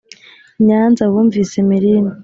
[0.59, 2.15] I Nyanza bumvise imirindi,